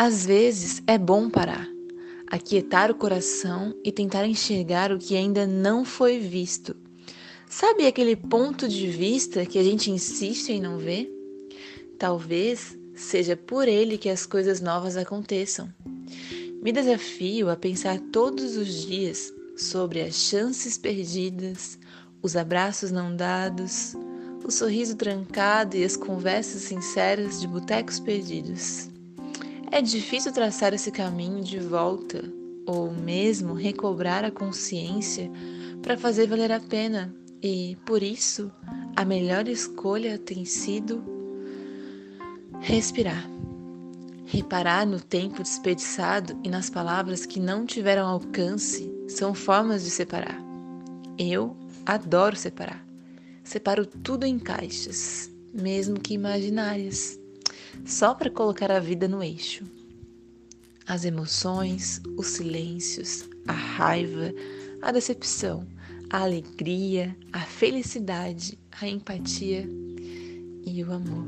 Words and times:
Às 0.00 0.24
vezes 0.24 0.80
é 0.86 0.96
bom 0.96 1.28
parar, 1.28 1.68
aquietar 2.28 2.88
o 2.88 2.94
coração 2.94 3.74
e 3.82 3.90
tentar 3.90 4.24
enxergar 4.28 4.92
o 4.92 4.98
que 4.98 5.16
ainda 5.16 5.44
não 5.44 5.84
foi 5.84 6.20
visto. 6.20 6.76
Sabe 7.48 7.84
aquele 7.84 8.14
ponto 8.14 8.68
de 8.68 8.86
vista 8.86 9.44
que 9.44 9.58
a 9.58 9.62
gente 9.64 9.90
insiste 9.90 10.50
em 10.50 10.60
não 10.60 10.78
ver? 10.78 11.10
Talvez 11.98 12.78
seja 12.94 13.36
por 13.36 13.66
ele 13.66 13.98
que 13.98 14.08
as 14.08 14.24
coisas 14.24 14.60
novas 14.60 14.96
aconteçam. 14.96 15.68
Me 16.62 16.70
desafio 16.70 17.50
a 17.50 17.56
pensar 17.56 17.98
todos 18.12 18.56
os 18.56 18.86
dias 18.86 19.34
sobre 19.56 20.00
as 20.00 20.14
chances 20.14 20.78
perdidas, 20.78 21.76
os 22.22 22.36
abraços 22.36 22.92
não 22.92 23.16
dados, 23.16 23.96
o 24.44 24.50
sorriso 24.52 24.94
trancado 24.94 25.76
e 25.76 25.82
as 25.82 25.96
conversas 25.96 26.62
sinceras 26.62 27.40
de 27.40 27.48
botecos 27.48 27.98
perdidos. 27.98 28.96
É 29.70 29.82
difícil 29.82 30.32
traçar 30.32 30.72
esse 30.72 30.90
caminho 30.90 31.44
de 31.44 31.58
volta 31.58 32.24
ou 32.64 32.90
mesmo 32.90 33.52
recobrar 33.52 34.24
a 34.24 34.30
consciência 34.30 35.30
para 35.82 35.96
fazer 35.96 36.26
valer 36.26 36.50
a 36.50 36.58
pena, 36.58 37.14
e 37.42 37.76
por 37.84 38.02
isso 38.02 38.50
a 38.96 39.04
melhor 39.04 39.46
escolha 39.46 40.18
tem 40.18 40.44
sido 40.44 41.04
respirar. 42.60 43.28
Reparar 44.24 44.86
no 44.86 45.00
tempo 45.00 45.42
desperdiçado 45.42 46.38
e 46.42 46.48
nas 46.48 46.70
palavras 46.70 47.26
que 47.26 47.38
não 47.38 47.66
tiveram 47.66 48.06
alcance 48.06 48.90
são 49.06 49.34
formas 49.34 49.84
de 49.84 49.90
separar. 49.90 50.42
Eu 51.18 51.54
adoro 51.84 52.36
separar. 52.36 52.84
Separo 53.44 53.86
tudo 53.86 54.24
em 54.24 54.38
caixas, 54.38 55.30
mesmo 55.52 56.00
que 56.00 56.14
imaginárias 56.14 57.18
só 57.84 58.14
para 58.14 58.30
colocar 58.30 58.70
a 58.70 58.80
vida 58.80 59.08
no 59.08 59.22
eixo. 59.22 59.64
As 60.86 61.04
emoções, 61.04 62.00
os 62.16 62.28
silêncios, 62.28 63.28
a 63.46 63.52
raiva, 63.52 64.32
a 64.80 64.90
decepção, 64.90 65.66
a 66.10 66.22
alegria, 66.22 67.16
a 67.32 67.40
felicidade, 67.40 68.58
a 68.80 68.88
empatia 68.88 69.68
e 70.64 70.82
o 70.82 70.92
amor. 70.92 71.26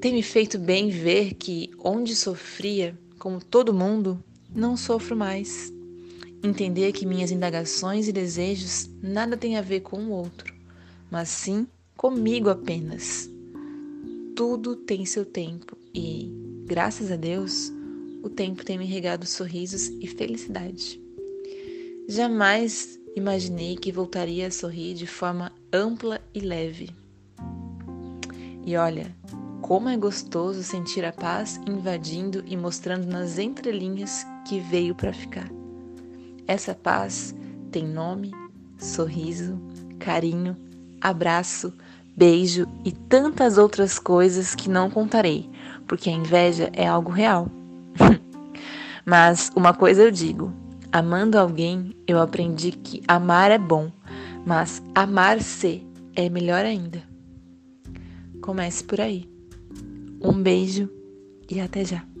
Tem 0.00 0.12
me 0.12 0.22
feito 0.22 0.58
bem 0.58 0.90
ver 0.90 1.34
que 1.34 1.70
onde 1.78 2.14
sofria, 2.14 2.98
como 3.18 3.42
todo 3.42 3.74
mundo, 3.74 4.22
não 4.54 4.76
sofro 4.76 5.16
mais. 5.16 5.72
Entender 6.42 6.92
que 6.92 7.06
minhas 7.06 7.30
indagações 7.30 8.08
e 8.08 8.12
desejos 8.12 8.90
nada 9.00 9.36
têm 9.36 9.56
a 9.56 9.62
ver 9.62 9.80
com 9.80 9.98
o 9.98 10.10
outro, 10.10 10.52
mas 11.10 11.28
sim 11.28 11.66
comigo 11.96 12.50
apenas 12.50 13.31
tudo 14.34 14.74
tem 14.74 15.04
seu 15.04 15.24
tempo 15.24 15.76
e, 15.94 16.30
graças 16.66 17.10
a 17.12 17.16
Deus, 17.16 17.72
o 18.22 18.30
tempo 18.30 18.64
tem 18.64 18.78
me 18.78 18.86
regado 18.86 19.26
sorrisos 19.26 19.88
e 20.00 20.06
felicidade. 20.06 21.00
Jamais 22.08 22.98
imaginei 23.14 23.76
que 23.76 23.92
voltaria 23.92 24.46
a 24.46 24.50
sorrir 24.50 24.94
de 24.94 25.06
forma 25.06 25.52
ampla 25.72 26.20
e 26.34 26.40
leve. 26.40 26.90
E 28.64 28.76
olha, 28.76 29.14
como 29.60 29.88
é 29.88 29.96
gostoso 29.96 30.62
sentir 30.62 31.04
a 31.04 31.12
paz 31.12 31.60
invadindo 31.68 32.42
e 32.46 32.56
mostrando 32.56 33.06
nas 33.06 33.38
entrelinhas 33.38 34.24
que 34.48 34.60
veio 34.60 34.94
para 34.94 35.12
ficar. 35.12 35.50
Essa 36.46 36.74
paz 36.74 37.34
tem 37.70 37.86
nome, 37.86 38.30
sorriso, 38.78 39.60
carinho, 39.98 40.56
abraço, 41.00 41.72
beijo 42.16 42.66
e 42.84 42.92
tantas 42.92 43.58
outras 43.58 43.98
coisas 43.98 44.54
que 44.54 44.68
não 44.68 44.90
contarei, 44.90 45.48
porque 45.86 46.10
a 46.10 46.12
inveja 46.12 46.70
é 46.72 46.86
algo 46.86 47.10
real. 47.10 47.48
Mas 49.04 49.50
uma 49.56 49.74
coisa 49.74 50.02
eu 50.02 50.10
digo: 50.10 50.52
amando 50.92 51.38
alguém, 51.38 51.96
eu 52.06 52.20
aprendi 52.20 52.72
que 52.72 53.02
amar 53.08 53.50
é 53.50 53.58
bom, 53.58 53.90
mas 54.44 54.82
amar-se 54.94 55.86
é 56.14 56.28
melhor 56.28 56.64
ainda. 56.64 57.02
Comece 58.40 58.84
por 58.84 59.00
aí. 59.00 59.28
Um 60.20 60.42
beijo 60.42 60.88
e 61.50 61.60
até 61.60 61.84
já. 61.84 62.11